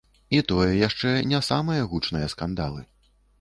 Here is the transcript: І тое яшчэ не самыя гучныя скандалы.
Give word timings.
І 0.35 0.37
тое 0.51 0.71
яшчэ 0.87 1.11
не 1.33 1.41
самыя 1.49 1.85
гучныя 1.93 2.31
скандалы. 2.35 2.81